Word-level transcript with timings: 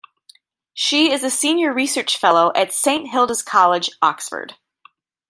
She 0.73 1.13
is 1.13 1.23
a 1.23 1.29
Senior 1.29 1.71
Research 1.73 2.17
Fellow 2.17 2.51
at 2.55 2.73
Saint 2.73 3.11
Hilda's 3.11 3.43
College, 3.43 3.91
Oxford. 4.01 4.55